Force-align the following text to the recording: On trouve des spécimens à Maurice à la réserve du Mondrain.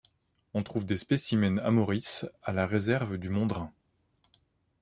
On 0.55 0.63
trouve 0.63 0.83
des 0.87 0.97
spécimens 0.97 1.59
à 1.59 1.69
Maurice 1.69 2.25
à 2.41 2.53
la 2.53 2.65
réserve 2.65 3.17
du 3.19 3.29
Mondrain. 3.29 3.71